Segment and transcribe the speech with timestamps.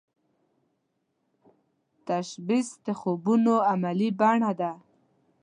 [2.05, 4.71] تشبث د خوبونو عملې بڼه ده